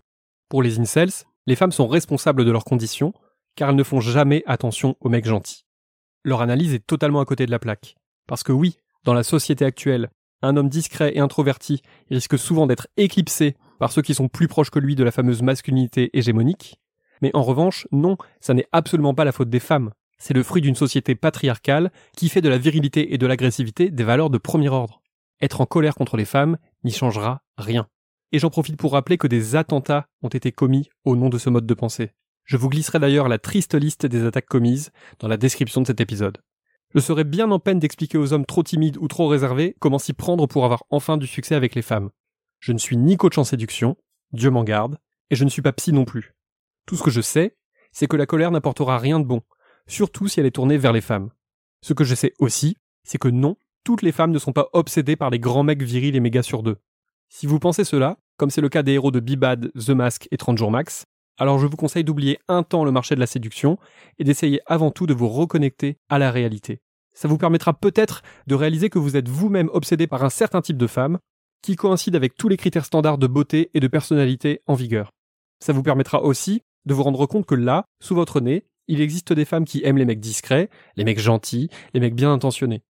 Pour 0.49 0.63
les 0.63 0.79
incels, 0.79 1.11
les 1.47 1.55
femmes 1.55 1.71
sont 1.71 1.87
responsables 1.87 2.45
de 2.45 2.51
leurs 2.51 2.65
conditions, 2.65 3.13
car 3.55 3.69
elles 3.69 3.75
ne 3.75 3.83
font 3.83 3.99
jamais 3.99 4.43
attention 4.45 4.95
aux 4.99 5.09
mecs 5.09 5.25
gentils. 5.25 5.65
Leur 6.23 6.41
analyse 6.41 6.73
est 6.73 6.85
totalement 6.85 7.21
à 7.21 7.25
côté 7.25 7.45
de 7.45 7.51
la 7.51 7.59
plaque. 7.59 7.95
Parce 8.27 8.43
que 8.43 8.51
oui, 8.51 8.77
dans 9.03 9.13
la 9.13 9.23
société 9.23 9.65
actuelle, 9.65 10.09
un 10.41 10.55
homme 10.57 10.69
discret 10.69 11.15
et 11.15 11.19
introverti 11.19 11.81
risque 12.09 12.37
souvent 12.37 12.67
d'être 12.67 12.87
éclipsé 12.97 13.55
par 13.79 13.91
ceux 13.91 14.01
qui 14.01 14.13
sont 14.13 14.27
plus 14.27 14.47
proches 14.47 14.69
que 14.69 14.79
lui 14.79 14.95
de 14.95 15.03
la 15.03 15.11
fameuse 15.11 15.41
masculinité 15.41 16.09
hégémonique. 16.13 16.79
Mais 17.21 17.31
en 17.33 17.43
revanche, 17.43 17.87
non, 17.91 18.17
ça 18.39 18.53
n'est 18.53 18.67
absolument 18.71 19.13
pas 19.13 19.25
la 19.25 19.31
faute 19.31 19.49
des 19.49 19.59
femmes. 19.59 19.91
C'est 20.19 20.33
le 20.33 20.43
fruit 20.43 20.61
d'une 20.61 20.75
société 20.75 21.15
patriarcale 21.15 21.91
qui 22.15 22.29
fait 22.29 22.41
de 22.41 22.49
la 22.49 22.57
virilité 22.57 23.13
et 23.13 23.17
de 23.17 23.25
l'agressivité 23.25 23.89
des 23.89 24.03
valeurs 24.03 24.29
de 24.29 24.37
premier 24.37 24.69
ordre. 24.69 25.01
Être 25.41 25.61
en 25.61 25.65
colère 25.65 25.95
contre 25.95 26.17
les 26.17 26.25
femmes 26.25 26.57
n'y 26.83 26.91
changera 26.91 27.41
rien. 27.57 27.87
Et 28.31 28.39
j'en 28.39 28.49
profite 28.49 28.77
pour 28.77 28.91
rappeler 28.91 29.17
que 29.17 29.27
des 29.27 29.55
attentats 29.55 30.07
ont 30.21 30.27
été 30.27 30.51
commis 30.51 30.89
au 31.05 31.15
nom 31.15 31.29
de 31.29 31.37
ce 31.37 31.49
mode 31.49 31.65
de 31.65 31.73
pensée. 31.73 32.11
Je 32.43 32.57
vous 32.57 32.69
glisserai 32.69 32.99
d'ailleurs 32.99 33.29
la 33.29 33.39
triste 33.39 33.75
liste 33.75 34.05
des 34.05 34.25
attaques 34.25 34.45
commises 34.45 34.91
dans 35.19 35.27
la 35.27 35.37
description 35.37 35.81
de 35.81 35.87
cet 35.87 36.01
épisode. 36.01 36.39
Je 36.93 36.99
serais 36.99 37.23
bien 37.23 37.49
en 37.51 37.59
peine 37.59 37.79
d'expliquer 37.79 38.17
aux 38.17 38.33
hommes 38.33 38.45
trop 38.45 38.63
timides 38.63 38.97
ou 38.97 39.07
trop 39.07 39.27
réservés 39.27 39.75
comment 39.79 39.99
s'y 39.99 40.13
prendre 40.13 40.47
pour 40.47 40.65
avoir 40.65 40.83
enfin 40.89 41.17
du 41.17 41.27
succès 41.27 41.55
avec 41.55 41.75
les 41.75 41.81
femmes. 41.81 42.09
Je 42.59 42.73
ne 42.73 42.77
suis 42.77 42.97
ni 42.97 43.15
coach 43.15 43.37
en 43.37 43.43
séduction, 43.43 43.95
Dieu 44.33 44.49
m'en 44.49 44.63
garde, 44.63 44.97
et 45.29 45.35
je 45.35 45.43
ne 45.43 45.49
suis 45.49 45.61
pas 45.61 45.71
psy 45.73 45.93
non 45.93 46.05
plus. 46.05 46.33
Tout 46.85 46.95
ce 46.95 47.03
que 47.03 47.11
je 47.11 47.21
sais, 47.21 47.55
c'est 47.91 48.07
que 48.07 48.17
la 48.17 48.25
colère 48.25 48.51
n'apportera 48.51 48.97
rien 48.97 49.19
de 49.19 49.25
bon, 49.25 49.43
surtout 49.89 50.29
si 50.29 50.39
elle 50.39 50.45
est 50.45 50.51
tournée 50.51 50.77
vers 50.77 50.93
les 50.93 51.01
femmes. 51.01 51.29
Ce 51.81 51.93
que 51.93 52.05
je 52.05 52.15
sais 52.15 52.33
aussi, 52.39 52.77
c'est 53.03 53.17
que 53.17 53.27
non, 53.27 53.57
toutes 53.83 54.01
les 54.01 54.11
femmes 54.11 54.31
ne 54.31 54.39
sont 54.39 54.53
pas 54.53 54.69
obsédées 54.73 55.15
par 55.15 55.29
les 55.29 55.39
grands 55.39 55.63
mecs 55.63 55.81
virils 55.81 56.15
et 56.15 56.19
méga 56.19 56.43
sur 56.43 56.63
deux. 56.63 56.77
Si 57.27 57.45
vous 57.45 57.59
pensez 57.59 57.83
cela, 57.83 58.17
comme 58.37 58.49
c'est 58.49 58.61
le 58.61 58.69
cas 58.69 58.83
des 58.83 58.93
héros 58.93 59.11
de 59.11 59.19
Bibad, 59.19 59.71
The 59.73 59.89
Mask 59.89 60.27
et 60.31 60.37
30 60.37 60.57
jours 60.57 60.71
max, 60.71 61.05
alors 61.37 61.59
je 61.59 61.67
vous 61.67 61.77
conseille 61.77 62.03
d'oublier 62.03 62.39
un 62.47 62.63
temps 62.63 62.83
le 62.83 62.91
marché 62.91 63.15
de 63.15 63.19
la 63.19 63.27
séduction 63.27 63.77
et 64.17 64.23
d'essayer 64.23 64.61
avant 64.65 64.91
tout 64.91 65.07
de 65.07 65.13
vous 65.13 65.29
reconnecter 65.29 65.97
à 66.09 66.19
la 66.19 66.31
réalité. 66.31 66.81
Ça 67.13 67.27
vous 67.27 67.37
permettra 67.37 67.73
peut-être 67.73 68.21
de 68.47 68.55
réaliser 68.55 68.89
que 68.89 68.99
vous 68.99 69.17
êtes 69.17 69.27
vous-même 69.27 69.69
obsédé 69.73 70.07
par 70.07 70.23
un 70.23 70.29
certain 70.29 70.61
type 70.61 70.77
de 70.77 70.87
femme 70.87 71.17
qui 71.61 71.75
coïncide 71.75 72.15
avec 72.15 72.35
tous 72.35 72.47
les 72.47 72.57
critères 72.57 72.85
standards 72.85 73.17
de 73.17 73.27
beauté 73.27 73.69
et 73.73 73.79
de 73.79 73.87
personnalité 73.87 74.61
en 74.67 74.73
vigueur. 74.73 75.11
Ça 75.59 75.73
vous 75.73 75.83
permettra 75.83 76.23
aussi 76.23 76.61
de 76.85 76.93
vous 76.93 77.03
rendre 77.03 77.25
compte 77.25 77.45
que 77.45 77.55
là, 77.55 77.85
sous 78.01 78.15
votre 78.15 78.39
nez, 78.39 78.65
il 78.89 79.01
existe 79.01 79.31
des 79.31 79.45
femmes 79.45 79.65
qui 79.65 79.81
aiment 79.85 79.97
les 79.97 80.05
mecs 80.05 80.19
discrets, 80.19 80.69
les 80.97 81.05
mecs 81.05 81.19
gentils, 81.19 81.69
les 81.93 81.99
mecs 81.99 82.15
bien 82.15 82.33
intentionnés. 82.33 82.81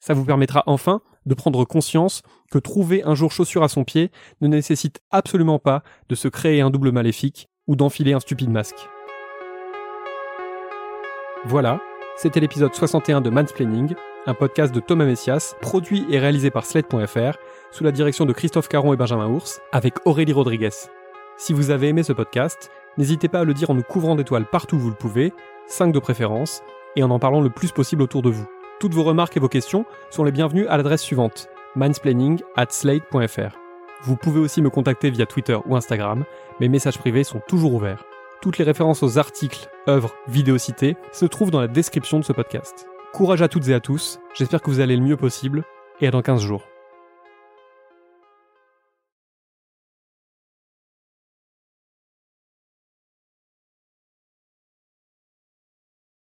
Ça 0.00 0.14
vous 0.14 0.24
permettra 0.24 0.62
enfin 0.66 1.02
de 1.26 1.34
prendre 1.34 1.64
conscience 1.64 2.22
que 2.50 2.58
trouver 2.58 3.02
un 3.02 3.14
jour 3.14 3.32
chaussure 3.32 3.64
à 3.64 3.68
son 3.68 3.84
pied 3.84 4.10
ne 4.40 4.46
nécessite 4.46 5.00
absolument 5.10 5.58
pas 5.58 5.82
de 6.08 6.14
se 6.14 6.28
créer 6.28 6.60
un 6.60 6.70
double 6.70 6.92
maléfique 6.92 7.48
ou 7.66 7.74
d'enfiler 7.76 8.12
un 8.12 8.20
stupide 8.20 8.50
masque. 8.50 8.88
Voilà, 11.44 11.80
c'était 12.16 12.40
l'épisode 12.40 12.74
61 12.74 13.20
de 13.20 13.30
Mansplaining, 13.30 13.94
un 14.26 14.34
podcast 14.34 14.72
de 14.72 14.80
Thomas 14.80 15.06
Messias, 15.06 15.56
produit 15.60 16.06
et 16.10 16.18
réalisé 16.18 16.50
par 16.50 16.64
Sled.fr, 16.64 17.38
sous 17.72 17.84
la 17.84 17.92
direction 17.92 18.26
de 18.26 18.32
Christophe 18.32 18.68
Caron 18.68 18.92
et 18.92 18.96
Benjamin 18.96 19.28
Ours, 19.28 19.60
avec 19.72 19.94
Aurélie 20.06 20.32
Rodriguez. 20.32 20.70
Si 21.36 21.52
vous 21.52 21.70
avez 21.70 21.88
aimé 21.88 22.02
ce 22.02 22.12
podcast, 22.12 22.70
n'hésitez 22.98 23.28
pas 23.28 23.40
à 23.40 23.44
le 23.44 23.54
dire 23.54 23.70
en 23.70 23.74
nous 23.74 23.82
couvrant 23.82 24.14
d'étoiles 24.14 24.44
partout 24.44 24.76
où 24.76 24.80
vous 24.80 24.90
le 24.90 24.94
pouvez, 24.94 25.32
5 25.68 25.92
de 25.92 25.98
préférence, 25.98 26.62
et 26.96 27.02
en 27.02 27.10
en 27.10 27.18
parlant 27.18 27.40
le 27.40 27.50
plus 27.50 27.72
possible 27.72 28.02
autour 28.02 28.20
de 28.20 28.30
vous. 28.30 28.46
Toutes 28.80 28.94
vos 28.94 29.04
remarques 29.04 29.36
et 29.36 29.40
vos 29.40 29.48
questions 29.48 29.86
sont 30.10 30.24
les 30.24 30.32
bienvenues 30.32 30.66
à 30.66 30.76
l'adresse 30.76 31.02
suivante 31.02 31.48
mansplaining 31.76 32.40
at 32.56 32.66
slate.fr. 32.70 33.56
Vous 34.02 34.16
pouvez 34.16 34.40
aussi 34.40 34.62
me 34.62 34.70
contacter 34.70 35.10
via 35.10 35.26
Twitter 35.26 35.58
ou 35.66 35.76
Instagram, 35.76 36.24
mes 36.60 36.68
messages 36.68 36.98
privés 36.98 37.24
sont 37.24 37.40
toujours 37.46 37.74
ouverts. 37.74 38.04
Toutes 38.40 38.58
les 38.58 38.64
références 38.64 39.02
aux 39.02 39.18
articles, 39.18 39.68
œuvres, 39.88 40.14
vidéos 40.28 40.58
citées 40.58 40.96
se 41.12 41.26
trouvent 41.26 41.50
dans 41.50 41.60
la 41.60 41.68
description 41.68 42.18
de 42.18 42.24
ce 42.24 42.32
podcast. 42.32 42.86
Courage 43.12 43.42
à 43.42 43.48
toutes 43.48 43.68
et 43.68 43.74
à 43.74 43.80
tous, 43.80 44.20
j'espère 44.34 44.62
que 44.62 44.70
vous 44.70 44.80
allez 44.80 44.96
le 44.96 45.02
mieux 45.02 45.16
possible, 45.16 45.64
et 46.00 46.06
à 46.06 46.10
dans 46.10 46.22
15 46.22 46.40
jours. 46.40 46.62